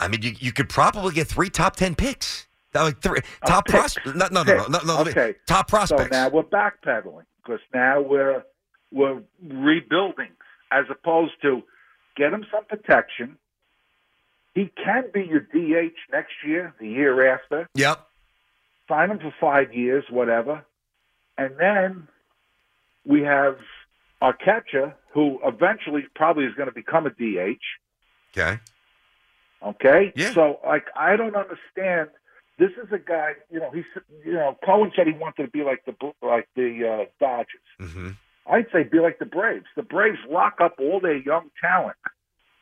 I 0.00 0.08
mean, 0.08 0.22
you, 0.22 0.32
you 0.38 0.52
could 0.52 0.68
probably 0.68 1.12
get 1.12 1.26
three 1.26 1.50
top 1.50 1.76
ten 1.76 1.94
picks. 1.94 2.46
Uh, 2.74 2.84
Like 2.84 3.00
three 3.02 3.20
top 3.46 3.66
prospects. 3.66 4.14
No, 4.14 4.28
no, 4.30 4.42
no, 4.42 4.54
no, 4.54 4.66
no, 4.68 4.78
no. 4.84 5.00
Okay. 5.10 5.34
Top 5.46 5.68
prospects. 5.68 6.04
So 6.04 6.08
now 6.10 6.28
we're 6.28 6.42
backpedaling 6.44 7.24
because 7.42 7.60
now 7.74 8.00
we're 8.00 8.44
we're 8.92 9.22
rebuilding 9.42 10.30
as 10.70 10.84
opposed 10.90 11.32
to 11.42 11.62
get 12.16 12.32
him 12.32 12.44
some 12.52 12.64
protection. 12.64 13.36
He 14.54 14.70
can 14.82 15.04
be 15.12 15.22
your 15.24 15.40
DH 15.40 15.96
next 16.12 16.32
year, 16.46 16.74
the 16.80 16.88
year 16.88 17.32
after. 17.34 17.68
yep. 17.74 18.06
Sign 18.88 19.10
him 19.10 19.18
for 19.18 19.34
five 19.40 19.74
years, 19.74 20.04
whatever, 20.10 20.64
and 21.36 21.56
then 21.58 22.08
we 23.04 23.22
have 23.22 23.56
our 24.20 24.32
catcher 24.32 24.94
who 25.12 25.38
eventually 25.44 26.04
probably 26.14 26.44
is 26.44 26.54
going 26.54 26.68
to 26.68 26.74
become 26.74 27.06
a 27.06 27.10
DH. 27.10 27.58
Okay. 28.36 28.58
Okay. 29.62 30.12
Yeah. 30.14 30.32
So 30.32 30.60
like 30.64 30.86
I 30.94 31.16
don't 31.16 31.36
understand. 31.36 32.10
This 32.58 32.70
is 32.82 32.90
a 32.92 32.98
guy. 32.98 33.32
You 33.50 33.60
know, 33.60 33.70
he's 33.70 33.84
you 34.24 34.32
know 34.32 34.56
Cohen 34.64 34.92
said 34.94 35.06
he 35.06 35.12
wanted 35.12 35.44
to 35.44 35.50
be 35.50 35.62
like 35.62 35.84
the 35.84 35.94
like 36.22 36.48
the 36.54 36.86
uh, 36.86 37.04
Dodgers. 37.20 37.46
Mm-hmm. 37.80 38.10
I'd 38.48 38.66
say 38.72 38.84
be 38.84 39.00
like 39.00 39.18
the 39.18 39.26
Braves. 39.26 39.66
The 39.74 39.82
Braves 39.82 40.18
lock 40.28 40.60
up 40.60 40.76
all 40.78 41.00
their 41.00 41.16
young 41.16 41.50
talent. 41.60 41.96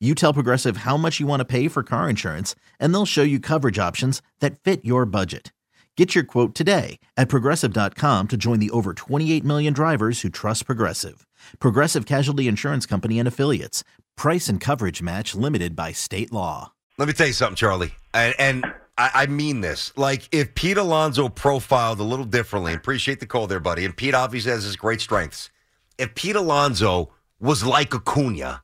You 0.00 0.14
tell 0.14 0.34
Progressive 0.34 0.78
how 0.78 0.96
much 0.96 1.20
you 1.20 1.26
want 1.26 1.40
to 1.40 1.44
pay 1.44 1.68
for 1.68 1.82
car 1.82 2.10
insurance, 2.10 2.54
and 2.80 2.92
they'll 2.92 3.06
show 3.06 3.22
you 3.22 3.38
coverage 3.40 3.78
options 3.78 4.20
that 4.40 4.58
fit 4.58 4.84
your 4.84 5.06
budget. 5.06 5.52
Get 5.96 6.14
your 6.14 6.24
quote 6.24 6.54
today 6.54 6.98
at 7.16 7.28
progressive.com 7.28 8.28
to 8.28 8.36
join 8.36 8.58
the 8.58 8.70
over 8.70 8.92
28 8.92 9.44
million 9.44 9.72
drivers 9.72 10.20
who 10.22 10.28
trust 10.28 10.66
Progressive. 10.66 11.26
Progressive 11.60 12.04
Casualty 12.04 12.48
Insurance 12.48 12.84
Company 12.84 13.18
and 13.18 13.28
Affiliates. 13.28 13.84
Price 14.16 14.48
and 14.48 14.60
coverage 14.60 15.00
match 15.00 15.34
limited 15.36 15.76
by 15.76 15.92
state 15.92 16.32
law. 16.32 16.72
Let 16.98 17.06
me 17.06 17.14
tell 17.14 17.28
you 17.28 17.32
something, 17.32 17.56
Charlie. 17.56 17.92
And, 18.12 18.34
and 18.38 18.64
I, 18.98 19.10
I 19.14 19.26
mean 19.26 19.60
this. 19.60 19.92
Like, 19.96 20.28
if 20.32 20.54
Pete 20.56 20.76
Alonso 20.76 21.28
profiled 21.28 22.00
a 22.00 22.04
little 22.04 22.24
differently, 22.24 22.74
appreciate 22.74 23.20
the 23.20 23.26
call 23.26 23.46
there, 23.46 23.60
buddy. 23.60 23.84
And 23.84 23.96
Pete 23.96 24.14
obviously 24.14 24.50
has 24.50 24.64
his 24.64 24.76
great 24.76 25.00
strengths. 25.00 25.50
If 25.96 26.14
Pete 26.16 26.36
Alonso 26.36 27.12
was 27.38 27.64
like 27.64 27.94
Acuna 27.94 28.62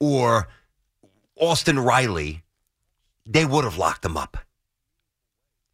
or 0.00 0.48
Austin 1.42 1.76
Riley, 1.76 2.44
they 3.26 3.44
would 3.44 3.64
have 3.64 3.76
locked 3.76 4.04
him 4.04 4.16
up. 4.16 4.36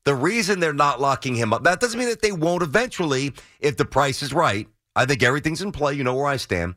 The 0.05 0.15
reason 0.15 0.61
they're 0.61 0.73
not 0.73 0.99
locking 0.99 1.35
him 1.35 1.53
up, 1.53 1.65
that 1.65 1.79
doesn't 1.79 1.99
mean 1.99 2.09
that 2.09 2.23
they 2.23 2.33
won't 2.33 2.63
eventually 2.63 3.35
if 3.61 3.77
the 3.77 3.85
price 3.85 4.23
is 4.23 4.33
right. 4.33 4.67
I 4.97 5.05
think 5.05 5.23
everything's 5.23 5.61
in 5.61 5.71
play. 5.71 5.93
You 5.93 6.05
know 6.05 6.15
where 6.15 6.27
I 6.27 6.39
stand. 6.39 6.77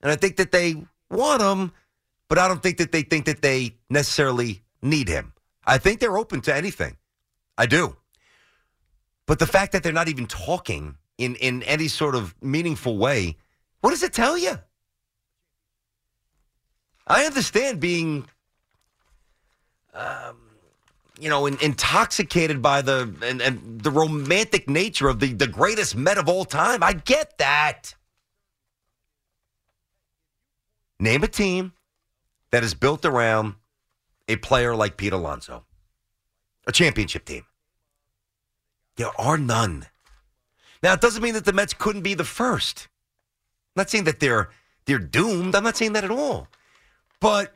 And 0.00 0.10
I 0.10 0.16
think 0.16 0.36
that 0.36 0.50
they 0.50 0.76
want 1.10 1.42
him, 1.42 1.72
but 2.28 2.38
I 2.38 2.48
don't 2.48 2.62
think 2.62 2.78
that 2.78 2.90
they 2.90 3.02
think 3.02 3.26
that 3.26 3.42
they 3.42 3.74
necessarily 3.90 4.62
need 4.80 5.08
him. 5.08 5.34
I 5.66 5.76
think 5.76 6.00
they're 6.00 6.16
open 6.16 6.40
to 6.42 6.56
anything. 6.56 6.96
I 7.58 7.66
do. 7.66 7.98
But 9.26 9.40
the 9.40 9.46
fact 9.46 9.72
that 9.72 9.82
they're 9.82 9.92
not 9.92 10.08
even 10.08 10.26
talking 10.26 10.96
in, 11.18 11.34
in 11.34 11.62
any 11.64 11.88
sort 11.88 12.14
of 12.14 12.34
meaningful 12.40 12.96
way, 12.96 13.36
what 13.82 13.90
does 13.90 14.02
it 14.02 14.14
tell 14.14 14.38
you? 14.38 14.58
I 17.08 17.24
understand 17.24 17.80
being, 17.80 18.28
um, 19.94 20.36
you 21.18 21.30
know, 21.30 21.46
in, 21.46 21.56
intoxicated 21.60 22.60
by 22.60 22.82
the 22.82 23.12
and, 23.22 23.40
and 23.40 23.80
the 23.80 23.90
romantic 23.90 24.68
nature 24.68 25.08
of 25.08 25.18
the, 25.18 25.32
the 25.32 25.46
greatest 25.46 25.96
Met 25.96 26.18
of 26.18 26.28
all 26.28 26.44
time. 26.44 26.82
I 26.82 26.92
get 26.92 27.38
that. 27.38 27.94
Name 31.00 31.22
a 31.22 31.28
team 31.28 31.72
that 32.50 32.62
is 32.62 32.74
built 32.74 33.04
around 33.04 33.54
a 34.28 34.36
player 34.36 34.76
like 34.76 34.96
Pete 34.96 35.12
Alonso, 35.12 35.64
a 36.66 36.72
championship 36.72 37.24
team. 37.24 37.44
There 38.96 39.18
are 39.18 39.38
none. 39.38 39.86
Now, 40.82 40.92
it 40.92 41.00
doesn't 41.00 41.22
mean 41.22 41.34
that 41.34 41.44
the 41.44 41.52
Mets 41.52 41.72
couldn't 41.72 42.02
be 42.02 42.14
the 42.14 42.24
first. 42.24 42.88
I'm 43.76 43.80
not 43.80 43.90
saying 43.90 44.04
that 44.04 44.20
they're 44.20 44.50
they're 44.84 44.98
doomed. 44.98 45.54
I'm 45.54 45.64
not 45.64 45.76
saying 45.76 45.92
that 45.94 46.04
at 46.04 46.10
all. 46.10 46.48
But 47.20 47.54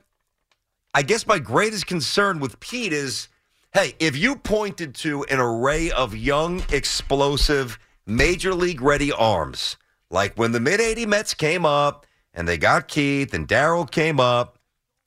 I 0.94 1.02
guess 1.02 1.26
my 1.26 1.38
greatest 1.38 1.86
concern 1.86 2.40
with 2.40 2.60
Pete 2.60 2.92
is 2.92 3.28
hey, 3.72 3.94
if 3.98 4.16
you 4.16 4.36
pointed 4.36 4.94
to 4.94 5.24
an 5.24 5.40
array 5.40 5.90
of 5.90 6.14
young, 6.14 6.62
explosive, 6.70 7.78
major 8.06 8.54
league 8.54 8.82
ready 8.82 9.10
arms, 9.10 9.76
like 10.10 10.34
when 10.34 10.52
the 10.52 10.60
mid 10.60 10.80
80 10.80 11.06
Mets 11.06 11.34
came 11.34 11.64
up 11.64 12.06
and 12.34 12.46
they 12.46 12.58
got 12.58 12.88
Keith 12.88 13.32
and 13.32 13.48
Darryl 13.48 13.90
came 13.90 14.20
up 14.20 14.58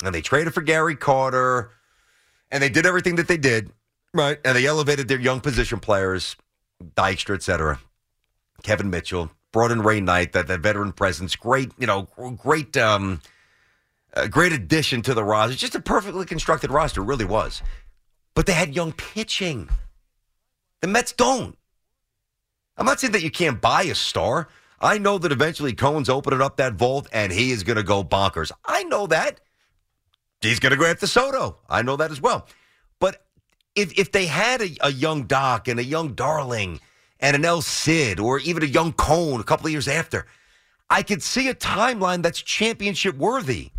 and 0.04 0.14
they 0.14 0.22
traded 0.22 0.54
for 0.54 0.62
Gary 0.62 0.96
Carter 0.96 1.72
and 2.50 2.62
they 2.64 2.70
did 2.70 2.86
everything 2.86 3.16
that 3.18 3.28
they 3.28 3.38
did, 3.38 3.72
right? 4.14 4.40
And 4.44 4.58
they 4.58 4.66
elevated 4.66 5.08
their 5.08 5.20
young 5.20 5.42
position 5.42 5.80
players, 5.80 6.36
Dykstra, 6.84 7.36
et 7.36 7.44
cetera, 7.44 7.80
Kevin 8.64 8.90
Mitchell, 8.90 9.30
brought 9.52 9.72
in 9.72 9.82
Ray 9.82 10.02
Knight, 10.02 10.34
that, 10.34 10.48
that 10.48 10.62
veteran 10.62 10.92
presence, 10.92 11.36
great, 11.36 11.72
you 11.78 11.86
know, 11.86 12.08
great. 12.38 12.76
Um, 12.78 13.22
a 14.16 14.28
great 14.28 14.52
addition 14.52 15.02
to 15.04 15.14
the 15.14 15.24
roster. 15.24 15.56
Just 15.56 15.76
a 15.76 15.80
perfectly 15.82 16.26
constructed 16.26 16.72
roster, 16.72 17.02
really 17.02 17.26
was. 17.26 17.62
But 18.34 18.46
they 18.46 18.54
had 18.54 18.76
young 18.76 18.92
pitching. 18.92 19.70
The 20.82 20.88
Mets 20.88 21.12
don't. 21.12 21.58
I'm 22.78 22.86
not 22.86 23.00
saying 23.00 23.14
that 23.14 23.24
you 23.24 23.32
can't 23.32 23.62
buy 23.62 23.84
a 23.84 23.96
star. 23.96 24.50
I 24.80 24.98
know 24.98 25.18
that 25.18 25.32
eventually 25.32 25.74
Cohen's 25.74 26.10
opening 26.10 26.42
up 26.42 26.58
that 26.58 26.74
vault 26.74 27.08
and 27.12 27.32
he 27.32 27.52
is 27.52 27.64
going 27.64 27.78
to 27.78 27.84
go 27.84 28.04
bonkers. 28.04 28.52
I 28.66 28.84
know 28.84 29.08
that. 29.08 29.40
He's 30.42 30.60
going 30.60 30.72
to 30.72 30.78
go 30.78 30.86
after 30.86 31.08
Soto. 31.08 31.60
I 31.70 31.82
know 31.82 31.96
that 31.96 32.12
as 32.12 32.22
well. 32.22 32.48
But 33.00 33.26
if 33.76 33.98
if 33.98 34.12
they 34.12 34.26
had 34.26 34.62
a, 34.62 34.70
a 34.82 34.92
young 34.92 35.24
Doc 35.24 35.68
and 35.68 35.80
a 35.80 35.84
young 35.84 36.14
Darling 36.14 36.80
and 37.20 37.36
an 37.36 37.46
El 37.46 37.62
Sid 37.62 38.20
or 38.20 38.40
even 38.40 38.62
a 38.62 38.68
young 38.68 38.94
Cone 38.94 39.40
a 39.40 39.44
couple 39.44 39.66
of 39.66 39.72
years 39.72 39.88
after, 39.88 40.26
I 40.90 41.02
could 41.02 41.24
see 41.24 41.50
a 41.50 41.56
timeline 41.56 42.22
that's 42.22 42.42
championship 42.42 43.16
worthy. 43.18 43.72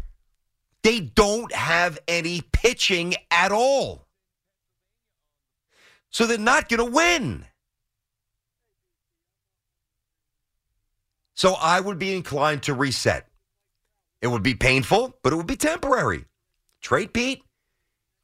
They 0.87 1.01
don't 1.01 1.53
have 1.53 1.99
any 2.07 2.43
pitching 2.53 3.17
at 3.29 3.51
all. 3.51 4.07
So 6.11 6.29
they're 6.29 6.39
not 6.39 6.69
going 6.69 6.79
to 6.79 6.97
win. 6.97 7.45
So 11.35 11.55
I 11.55 11.81
would 11.81 11.99
be 11.99 12.15
inclined 12.15 12.63
to 12.63 12.73
reset. 12.73 13.27
It 14.23 14.29
would 14.29 14.45
be 14.45 14.55
painful, 14.55 15.19
but 15.25 15.33
it 15.33 15.37
would 15.37 15.49
be 15.49 15.57
temporary. 15.57 16.25
Trade 16.81 17.13
Pete, 17.13 17.43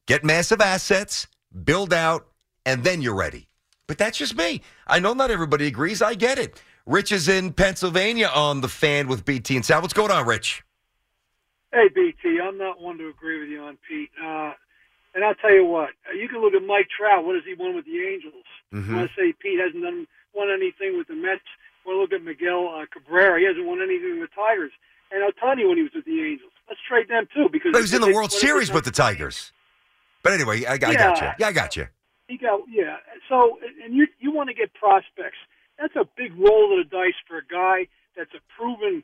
get 0.07 0.23
massive 0.23 0.61
assets, 0.61 1.26
build 1.64 1.92
out, 1.92 2.28
and 2.64 2.85
then 2.85 3.02
you're 3.02 3.16
ready. 3.16 3.49
But 3.88 3.99
that's 3.99 4.19
just 4.19 4.37
me. 4.37 4.62
I 4.87 5.00
know 5.00 5.14
not 5.14 5.33
everybody 5.33 5.66
agrees. 5.66 6.00
I 6.00 6.14
get 6.14 6.38
it. 6.38 6.62
Rich 6.87 7.11
is 7.11 7.28
in 7.28 7.54
Pennsylvania 7.54 8.31
on 8.33 8.61
the 8.61 8.69
fan 8.69 9.09
with 9.09 9.25
BT 9.25 9.57
and 9.57 9.66
Sal. 9.66 9.83
What's 9.83 9.95
going 9.95 10.12
on, 10.12 10.28
Rich? 10.28 10.62
Hey, 11.73 11.88
BT, 11.88 12.38
I'm 12.38 12.59
not 12.59 12.81
one 12.81 12.99
to 12.99 13.09
agree 13.09 13.41
with 13.41 13.49
you 13.49 13.62
on 13.62 13.79
Pete. 13.88 14.11
Uh, 14.23 14.52
and 15.14 15.25
I'll 15.25 15.35
tell 15.35 15.52
you 15.52 15.64
what, 15.64 15.91
you 16.14 16.29
can 16.29 16.41
look 16.41 16.55
at 16.55 16.62
Mike 16.62 16.88
Trout. 16.88 17.25
What 17.25 17.35
has 17.35 17.45
he 17.45 17.55
won 17.55 17.75
with 17.75 17.87
the 17.87 17.99
Angels? 18.00 18.45
Mm-hmm. 18.73 18.99
I 18.99 19.07
say 19.17 19.33
Pete 19.41 19.59
hasn't 19.59 19.83
done 19.83 20.07
won 20.35 20.49
anything 20.50 20.99
with 20.99 21.09
the 21.09 21.14
Mets. 21.14 21.41
Want 21.85 21.97
to 21.97 22.00
look 22.00 22.12
at 22.12 22.25
Miguel 22.25 22.69
uh, 22.69 22.87
Cabrera? 22.93 23.41
He 23.41 23.47
hasn't 23.47 23.67
won 23.67 23.81
anything 23.83 24.21
with 24.21 24.31
the 24.31 24.37
Tigers. 24.37 24.73
And 25.11 25.21
Ohtani 25.25 25.67
when 25.69 25.76
he 25.76 25.83
was 25.83 25.93
with 25.95 26.05
the 26.05 26.21
Angels. 26.21 26.52
Let's 26.69 26.81
trade 26.88 27.09
them 27.09 27.26
too 27.35 27.49
because 27.52 27.73
But 27.73 27.79
he 27.79 27.83
was 27.83 27.95
in 27.95 28.00
the 28.00 28.14
World 28.14 28.33
Series 28.33 28.73
with 28.73 28.85
the 28.85 28.91
Tigers. 28.91 29.52
But 30.23 30.33
anyway, 30.33 30.64
I, 30.64 30.75
I 30.75 30.79
got 30.79 31.21
you. 31.21 31.29
Yeah, 31.38 31.47
I 31.49 31.52
got 31.52 31.76
you. 31.76 31.88
He 32.29 32.38
got 32.38 32.61
yeah. 32.71 32.97
So 33.29 33.59
and 33.85 33.95
you 33.95 34.07
you 34.21 34.33
want 34.33 34.49
to 34.49 34.55
get 34.55 34.73
prospects. 34.73 35.37
That's 35.79 35.97
a 35.97 36.09
big 36.17 36.33
roll 36.38 36.79
of 36.79 36.88
the 36.88 36.88
dice 36.88 37.19
for 37.26 37.38
a 37.38 37.45
guy 37.45 37.88
that's 38.17 38.33
a 38.33 38.41
proven 38.57 39.02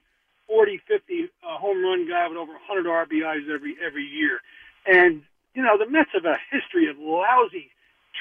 40, 0.48 0.80
50 0.88 1.28
uh, 1.46 1.58
home 1.58 1.84
run 1.84 2.08
guy 2.08 2.26
with 2.26 2.38
over 2.38 2.52
100 2.52 2.86
RBIs 2.86 3.48
every 3.52 3.76
every 3.84 4.04
year. 4.04 4.40
And 4.86 5.22
you 5.54 5.62
know 5.62 5.76
the 5.78 5.88
Mets 5.88 6.10
have 6.14 6.24
a 6.24 6.38
history 6.50 6.88
of 6.88 6.96
lousy 6.98 7.70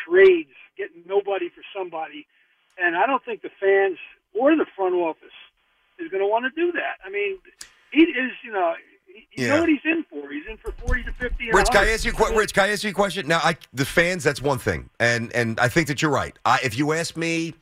trades, 0.05 0.51
getting 0.77 1.03
nobody 1.07 1.49
for 1.49 1.63
somebody. 1.75 2.27
And 2.77 2.95
I 2.95 3.07
don't 3.07 3.23
think 3.23 3.41
the 3.41 3.49
fans 3.59 3.97
or 4.39 4.55
the 4.55 4.65
front 4.75 4.93
office 4.93 5.33
is 5.97 6.11
going 6.11 6.21
to 6.21 6.27
want 6.27 6.45
to 6.45 6.51
do 6.61 6.71
that. 6.73 6.99
I 7.03 7.09
mean, 7.09 7.37
he 7.91 8.01
is 8.03 8.31
you 8.43 8.51
know. 8.51 8.75
You 9.31 9.45
Yeah. 9.45 9.53
know 9.55 9.59
what 9.61 9.69
he's 9.69 9.79
in 9.85 10.03
for? 10.11 10.31
He's 10.31 10.45
in 10.47 10.57
for 10.57 10.71
forty 10.73 11.01
to 11.03 11.11
fifty. 11.13 11.45
and 11.49 11.55
Rich, 11.57 11.67
can 11.71 11.77
I 11.77 11.91
100. 11.91 11.93
ask 11.93 12.05
you 12.05 12.11
a 12.11 12.37
Rich, 12.37 12.53
can 12.53 12.65
I 12.65 12.71
ask 12.73 12.83
you 12.83 12.91
a 12.91 12.93
question? 12.93 13.27
Now, 13.27 13.39
I, 13.43 13.57
the 13.73 13.85
fans, 13.85 14.23
that's 14.23 14.41
one 14.43 14.59
thing, 14.59 14.91
and 14.99 15.33
and 15.33 15.59
I 15.59 15.69
think 15.69 15.87
that 15.87 16.03
you're 16.03 16.11
right. 16.11 16.37
I, 16.45 16.59
if 16.63 16.77
you 16.77 16.93
ask 16.93 17.17
me, 17.17 17.55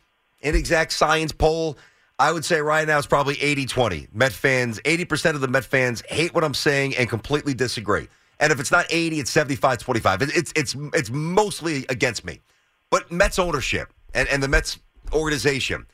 an 0.43 0.53
exact 0.55 0.91
science 0.91 1.31
poll, 1.31 1.77
I 2.19 2.31
would 2.31 2.45
say 2.45 2.62
right 2.62 2.88
now 2.88 2.98
it's 2.98 3.07
probably 3.07 3.36
80-20. 3.36 4.13
Met 4.13 4.31
fans, 4.31 4.79
80% 4.81 5.36
of 5.36 5.41
the 5.41 5.48
Met 5.50 5.65
fans 5.65 6.01
hate 6.10 6.34
what 6.34 6.43
I'm 6.43 6.53
saying 6.53 6.95
and 6.98 7.10
completely 7.10 7.53
disagree. 7.53 8.07
And 8.39 8.51
if 8.51 8.60
it's 8.60 8.72
not 8.72 8.86
80, 8.89 9.19
it's 9.19 9.34
75-25. 9.34 10.22
It's 10.36 10.53
it's 10.55 10.75
it's 10.93 11.10
mostly 11.10 11.86
against 11.89 12.25
me. 12.25 12.41
but 12.89 13.12
Mets 13.12 13.39
ownership 13.39 13.91
and, 14.13 14.27
and 14.29 14.41
the 14.43 14.48
Mets 14.48 14.79
organization, 15.13 15.86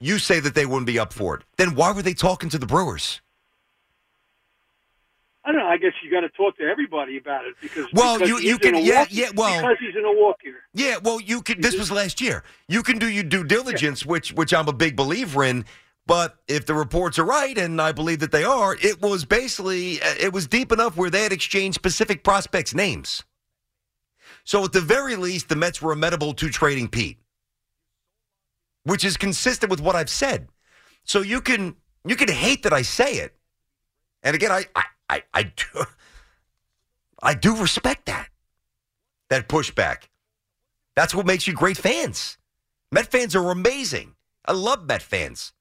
you 0.00 0.18
say 0.18 0.40
that 0.40 0.54
they 0.54 0.66
wouldn't 0.66 0.86
be 0.86 0.98
up 0.98 1.12
for 1.12 1.36
it. 1.36 1.42
Then 1.56 1.74
why 1.74 1.92
were 1.92 2.02
they 2.02 2.14
talking 2.14 2.48
to 2.50 2.58
the 2.58 2.66
Brewers? 2.66 3.20
I 5.44 5.50
don't 5.50 5.60
know. 5.60 5.66
I 5.66 5.76
guess 5.76 5.92
you 6.04 6.10
got 6.10 6.20
to 6.20 6.28
talk 6.28 6.56
to 6.58 6.62
everybody 6.64 7.16
about 7.18 7.44
it 7.46 7.54
because 7.60 7.86
Well, 7.92 8.16
because 8.18 8.28
you- 8.28 8.38
you 8.50 8.58
can- 8.58 8.76
yeah, 8.76 9.00
walk- 9.00 9.08
yeah, 9.10 9.30
well- 9.34 9.60
because 9.60 9.76
he's 9.80 9.96
in 9.96 10.04
a 10.04 10.12
walk 10.12 10.36
here. 10.42 10.62
Yeah, 10.72 10.98
well, 11.02 11.20
you 11.20 11.42
can. 11.42 11.60
This 11.60 11.76
was 11.76 11.90
last 11.90 12.20
year. 12.20 12.44
You 12.68 12.82
can 12.84 12.98
do 12.98 13.08
your 13.08 13.24
due 13.24 13.42
diligence, 13.44 14.06
which 14.06 14.32
which 14.32 14.54
I'm 14.54 14.68
a 14.68 14.72
big 14.72 14.94
believer 14.96 15.42
in. 15.44 15.64
But 16.06 16.36
if 16.48 16.66
the 16.66 16.74
reports 16.74 17.18
are 17.18 17.24
right, 17.24 17.56
and 17.58 17.80
I 17.80 17.92
believe 17.92 18.18
that 18.20 18.30
they 18.32 18.42
are, 18.44 18.76
it 18.80 19.00
was 19.00 19.24
basically 19.24 20.00
uh, 20.02 20.14
it 20.18 20.32
was 20.32 20.46
deep 20.46 20.70
enough 20.72 20.96
where 20.96 21.10
they 21.10 21.22
had 21.22 21.32
exchanged 21.32 21.74
specific 21.74 22.22
prospects' 22.24 22.74
names. 22.74 23.24
So 24.44 24.64
at 24.64 24.72
the 24.72 24.80
very 24.80 25.14
least, 25.16 25.48
the 25.48 25.56
Mets 25.56 25.80
were 25.82 25.92
amenable 25.92 26.34
to 26.34 26.50
trading 26.50 26.88
Pete, 26.88 27.18
which 28.84 29.04
is 29.04 29.16
consistent 29.16 29.70
with 29.70 29.80
what 29.80 29.94
I've 29.96 30.10
said. 30.10 30.48
So 31.04 31.20
you 31.20 31.40
can 31.40 31.76
you 32.04 32.16
can 32.16 32.28
hate 32.28 32.62
that 32.64 32.72
I 32.72 32.82
say 32.82 33.14
it, 33.18 33.36
and 34.22 34.34
again, 34.34 34.50
I 34.50 34.66
I 34.74 34.84
I, 35.12 35.22
I 35.34 35.42
do 35.44 35.84
I 37.22 37.34
do 37.34 37.56
respect 37.56 38.06
that 38.06 38.28
that 39.28 39.48
pushback. 39.48 40.08
That's 40.94 41.14
what 41.14 41.26
makes 41.26 41.46
you 41.46 41.54
great 41.54 41.78
fans. 41.78 42.36
Met 42.90 43.10
fans 43.10 43.34
are 43.34 43.50
amazing. 43.50 44.14
I 44.44 44.52
love 44.52 44.84
Met 44.84 45.02
fans. 45.02 45.52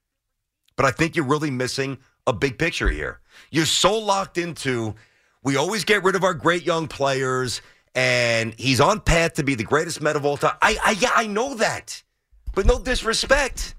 But 0.75 0.85
I 0.85 0.91
think 0.91 1.15
you're 1.15 1.25
really 1.25 1.51
missing 1.51 1.97
a 2.27 2.33
big 2.33 2.57
picture 2.57 2.89
here. 2.89 3.21
You're 3.49 3.65
so 3.65 3.97
locked 3.97 4.37
into 4.37 4.95
we 5.43 5.55
always 5.55 5.85
get 5.85 6.03
rid 6.03 6.15
of 6.15 6.23
our 6.23 6.33
great 6.33 6.65
young 6.65 6.87
players, 6.87 7.61
and 7.95 8.53
he's 8.57 8.79
on 8.79 8.99
path 8.99 9.33
to 9.35 9.43
be 9.43 9.55
the 9.55 9.63
greatest 9.63 10.01
Met 10.01 10.15
of 10.15 10.25
all 10.25 10.37
time. 10.37 10.55
I, 10.61 10.77
I 10.83 10.91
yeah, 10.91 11.11
I 11.15 11.27
know 11.27 11.55
that. 11.55 12.03
But 12.53 12.65
no 12.65 12.79
disrespect. 12.79 13.75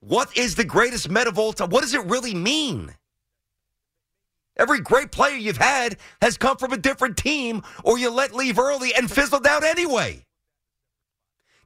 What 0.00 0.36
is 0.36 0.54
the 0.56 0.64
greatest 0.64 1.08
Met 1.08 1.26
of 1.26 1.38
all 1.38 1.52
time? 1.52 1.70
What 1.70 1.82
does 1.82 1.94
it 1.94 2.04
really 2.06 2.34
mean? 2.34 2.94
Every 4.56 4.80
great 4.80 5.12
player 5.12 5.36
you've 5.36 5.58
had 5.58 5.96
has 6.22 6.36
come 6.38 6.56
from 6.56 6.72
a 6.72 6.78
different 6.78 7.16
team, 7.16 7.62
or 7.84 7.98
you 7.98 8.10
let 8.10 8.34
leave 8.34 8.58
early 8.58 8.94
and 8.94 9.10
fizzled 9.10 9.46
out 9.46 9.64
anyway. 9.64 10.24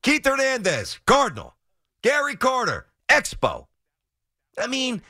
Keith 0.02 0.24
Hernandez, 0.24 0.98
Cardinal. 1.06 1.54
Gary 2.02 2.36
Carter, 2.36 2.86
Expo. 3.08 3.66
I 4.58 4.66
mean, 4.66 5.02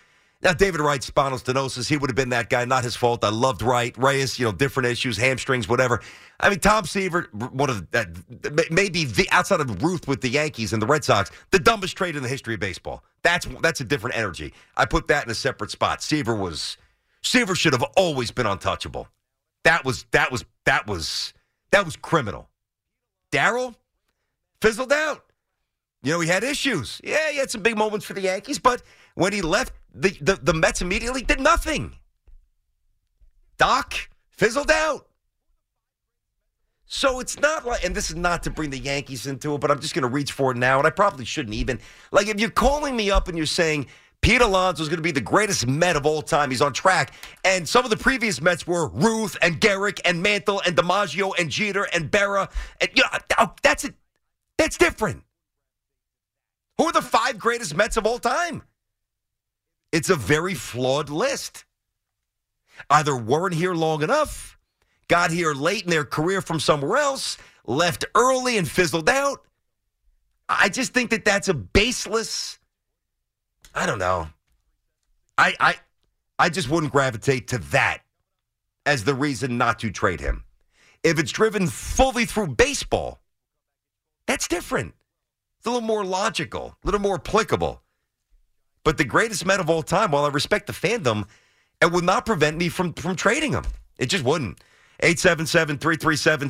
now 0.42 0.52
David 0.52 0.80
Wright, 0.80 1.02
spinal 1.02 1.38
stenosis, 1.38 1.88
he 1.88 1.96
would 1.96 2.10
have 2.10 2.16
been 2.16 2.30
that 2.30 2.50
guy. 2.50 2.64
Not 2.64 2.82
his 2.82 2.96
fault. 2.96 3.22
I 3.24 3.28
loved 3.28 3.62
Wright. 3.62 3.96
Reyes, 3.96 4.38
you 4.38 4.46
know, 4.46 4.52
different 4.52 4.88
issues, 4.88 5.16
hamstrings, 5.16 5.68
whatever. 5.68 6.00
I 6.40 6.48
mean, 6.48 6.60
Tom 6.60 6.86
Seaver, 6.86 7.28
one 7.32 7.70
of 7.70 7.86
maybe 8.70 9.04
the 9.04 9.28
outside 9.30 9.60
of 9.60 9.82
Ruth 9.82 10.08
with 10.08 10.22
the 10.22 10.30
Yankees 10.30 10.72
and 10.72 10.80
the 10.80 10.86
Red 10.86 11.04
Sox, 11.04 11.30
the 11.50 11.58
dumbest 11.58 11.96
trade 11.96 12.16
in 12.16 12.22
the 12.22 12.28
history 12.28 12.54
of 12.54 12.60
baseball. 12.60 13.04
That's 13.22 13.46
that's 13.60 13.80
a 13.80 13.84
different 13.84 14.16
energy. 14.16 14.54
I 14.76 14.86
put 14.86 15.08
that 15.08 15.24
in 15.24 15.30
a 15.30 15.34
separate 15.34 15.70
spot. 15.70 16.02
Seaver 16.02 16.34
was 16.34 16.78
Seaver 17.22 17.54
should 17.54 17.72
have 17.72 17.84
always 17.96 18.30
been 18.30 18.46
untouchable. 18.46 19.08
That 19.64 19.84
was 19.84 20.06
that 20.12 20.32
was 20.32 20.44
that 20.64 20.86
was 20.86 21.34
that 21.70 21.84
was 21.84 21.96
criminal. 21.96 22.48
Darryl 23.30 23.74
fizzled 24.60 24.92
out. 24.92 25.24
You 26.02 26.12
know, 26.12 26.20
he 26.20 26.28
had 26.28 26.44
issues. 26.44 27.00
Yeah, 27.04 27.30
he 27.30 27.38
had 27.38 27.50
some 27.50 27.62
big 27.62 27.76
moments 27.76 28.06
for 28.06 28.14
the 28.14 28.22
Yankees, 28.22 28.58
but 28.58 28.82
when 29.14 29.32
he 29.32 29.42
left, 29.42 29.74
the, 29.94 30.16
the, 30.20 30.36
the 30.42 30.54
Mets 30.54 30.80
immediately 30.80 31.22
did 31.22 31.40
nothing. 31.40 31.92
Doc 33.58 33.94
fizzled 34.30 34.70
out. 34.70 35.06
So 36.86 37.20
it's 37.20 37.38
not 37.38 37.66
like, 37.66 37.84
and 37.84 37.94
this 37.94 38.10
is 38.10 38.16
not 38.16 38.42
to 38.44 38.50
bring 38.50 38.70
the 38.70 38.78
Yankees 38.78 39.26
into 39.26 39.54
it, 39.54 39.60
but 39.60 39.70
I'm 39.70 39.78
just 39.78 39.94
going 39.94 40.02
to 40.02 40.08
reach 40.08 40.32
for 40.32 40.52
it 40.52 40.56
now, 40.56 40.78
and 40.78 40.86
I 40.86 40.90
probably 40.90 41.24
shouldn't 41.24 41.54
even. 41.54 41.78
Like, 42.10 42.26
if 42.26 42.40
you're 42.40 42.50
calling 42.50 42.96
me 42.96 43.10
up 43.10 43.28
and 43.28 43.36
you're 43.36 43.46
saying 43.46 43.86
Pete 44.22 44.42
Alonso 44.42 44.82
is 44.82 44.88
going 44.88 44.98
to 44.98 45.02
be 45.02 45.12
the 45.12 45.20
greatest 45.20 45.66
Met 45.66 45.96
of 45.96 46.04
all 46.04 46.20
time, 46.20 46.50
he's 46.50 46.60
on 46.60 46.72
track, 46.72 47.14
and 47.44 47.66
some 47.66 47.84
of 47.84 47.90
the 47.90 47.96
previous 47.96 48.40
Mets 48.40 48.66
were 48.66 48.88
Ruth 48.88 49.36
and 49.40 49.60
Gehrig 49.60 49.98
and 50.04 50.22
Mantle 50.22 50.60
and 50.66 50.76
DiMaggio 50.76 51.32
and 51.38 51.50
Jeter 51.50 51.84
and 51.94 52.10
Berra, 52.10 52.50
and 52.80 52.90
you 52.94 53.02
know, 53.02 53.18
oh, 53.38 53.54
that's 53.62 53.84
it. 53.84 53.94
That's 54.58 54.76
different. 54.76 55.22
Who 56.76 56.84
are 56.86 56.92
the 56.92 57.02
five 57.02 57.38
greatest 57.38 57.74
Mets 57.74 57.96
of 57.96 58.06
all 58.06 58.18
time? 58.18 58.62
It's 59.90 60.10
a 60.10 60.16
very 60.16 60.54
flawed 60.54 61.08
list. 61.08 61.64
Either 62.88 63.16
weren't 63.16 63.54
here 63.54 63.74
long 63.74 64.02
enough, 64.02 64.58
got 65.08 65.30
here 65.30 65.52
late 65.54 65.84
in 65.84 65.90
their 65.90 66.04
career 66.04 66.40
from 66.40 66.60
somewhere 66.60 66.98
else, 66.98 67.36
left 67.66 68.04
early 68.14 68.56
and 68.58 68.68
fizzled 68.68 69.08
out. 69.08 69.44
I 70.48 70.68
just 70.68 70.92
think 70.94 71.10
that 71.10 71.24
that's 71.24 71.48
a 71.48 71.54
baseless. 71.54 72.58
I 73.74 73.86
don't 73.86 73.98
know. 73.98 74.28
I 75.38 75.54
I 75.60 75.74
I 76.38 76.48
just 76.48 76.68
wouldn't 76.68 76.92
gravitate 76.92 77.48
to 77.48 77.58
that 77.58 77.98
as 78.86 79.04
the 79.04 79.14
reason 79.14 79.58
not 79.58 79.78
to 79.80 79.90
trade 79.90 80.20
him. 80.20 80.44
If 81.02 81.18
it's 81.18 81.32
driven 81.32 81.66
fully 81.66 82.24
through 82.24 82.48
baseball, 82.48 83.20
that's 84.26 84.48
different. 84.48 84.94
It's 85.58 85.66
a 85.66 85.70
little 85.70 85.86
more 85.86 86.04
logical, 86.04 86.76
a 86.82 86.86
little 86.86 87.00
more 87.00 87.16
applicable. 87.16 87.82
But 88.84 88.96
the 88.96 89.04
greatest 89.04 89.44
Met 89.44 89.60
of 89.60 89.68
all 89.68 89.82
time, 89.82 90.10
while 90.10 90.24
I 90.24 90.28
respect 90.28 90.66
the 90.66 90.72
fandom, 90.72 91.26
it 91.82 91.92
would 91.92 92.04
not 92.04 92.24
prevent 92.26 92.56
me 92.56 92.68
from, 92.68 92.94
from 92.94 93.16
trading 93.16 93.52
him. 93.52 93.64
It 93.98 94.06
just 94.06 94.24
wouldn't. 94.24 94.58
877 95.00 95.78
337 95.78 96.48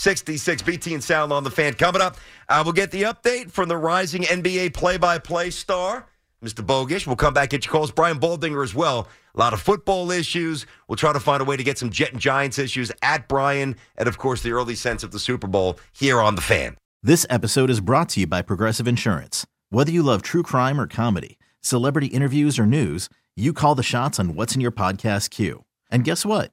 6666. 0.00 0.62
BT 0.62 0.94
and 0.94 1.04
Sound 1.04 1.30
on 1.30 1.44
the 1.44 1.50
fan. 1.50 1.74
Coming 1.74 2.00
up, 2.00 2.14
uh, 2.14 2.54
I 2.54 2.62
will 2.62 2.72
get 2.72 2.90
the 2.90 3.02
update 3.02 3.50
from 3.50 3.68
the 3.68 3.76
rising 3.76 4.22
NBA 4.22 4.72
play 4.72 4.96
by 4.96 5.18
play 5.18 5.50
star, 5.50 6.06
Mr. 6.42 6.64
Bogish. 6.64 7.06
We'll 7.06 7.16
come 7.16 7.34
back, 7.34 7.50
get 7.50 7.66
your 7.66 7.72
calls. 7.72 7.92
Brian 7.92 8.18
Baldinger 8.18 8.64
as 8.64 8.74
well. 8.74 9.08
A 9.34 9.38
lot 9.38 9.52
of 9.52 9.60
football 9.60 10.10
issues. 10.10 10.64
We'll 10.88 10.96
try 10.96 11.12
to 11.12 11.20
find 11.20 11.42
a 11.42 11.44
way 11.44 11.58
to 11.58 11.62
get 11.62 11.76
some 11.76 11.90
Jet 11.90 12.12
and 12.12 12.20
Giants 12.20 12.58
issues 12.58 12.90
at 13.02 13.28
Brian, 13.28 13.76
and 13.98 14.08
of 14.08 14.16
course, 14.16 14.42
the 14.42 14.52
early 14.52 14.74
sense 14.74 15.02
of 15.02 15.10
the 15.10 15.18
Super 15.18 15.46
Bowl 15.46 15.78
here 15.92 16.18
on 16.20 16.34
the 16.34 16.40
fan. 16.40 16.78
This 17.02 17.26
episode 17.28 17.68
is 17.68 17.80
brought 17.80 18.08
to 18.10 18.20
you 18.20 18.26
by 18.26 18.40
Progressive 18.40 18.88
Insurance. 18.88 19.46
Whether 19.68 19.92
you 19.92 20.02
love 20.02 20.22
true 20.22 20.42
crime 20.42 20.80
or 20.80 20.86
comedy, 20.86 21.38
celebrity 21.60 22.06
interviews 22.06 22.58
or 22.58 22.64
news, 22.64 23.10
you 23.36 23.52
call 23.52 23.74
the 23.74 23.82
shots 23.82 24.18
on 24.18 24.34
what's 24.34 24.54
in 24.54 24.62
your 24.62 24.72
podcast 24.72 25.28
queue. 25.28 25.64
And 25.90 26.04
guess 26.04 26.24
what? 26.24 26.52